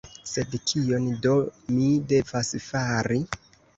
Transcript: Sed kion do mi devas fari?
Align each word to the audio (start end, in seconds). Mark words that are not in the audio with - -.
Sed 0.29 0.55
kion 0.69 1.05
do 1.27 1.35
mi 1.75 1.91
devas 2.13 2.51
fari? 2.71 3.21